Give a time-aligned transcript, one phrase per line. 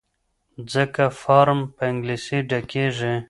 [0.73, 3.15] ځکه فارم په انګلیسي ډکیږي.